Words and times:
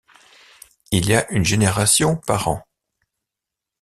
Il 0.89 1.05
y 1.09 1.13
a 1.13 1.29
une 1.31 1.45
génération 1.45 2.15
par 2.17 2.47
an. 2.47 2.63